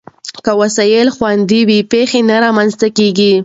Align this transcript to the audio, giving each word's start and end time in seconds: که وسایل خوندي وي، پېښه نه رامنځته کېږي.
که 0.45 0.51
وسایل 0.61 1.07
خوندي 1.15 1.61
وي، 1.67 1.79
پېښه 1.91 2.19
نه 2.29 2.37
رامنځته 2.45 2.87
کېږي. 2.97 3.33